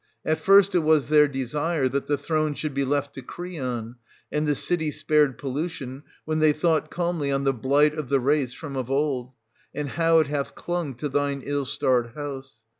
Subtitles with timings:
[0.25, 3.97] At first it was their desire that the throne should be left to Creon,
[4.31, 8.51] and the city spared pollution, when they thought calmly on the blight of the race
[8.55, 9.33] from of old,
[9.73, 12.63] 370 and how it hath clung to thine ill starred house.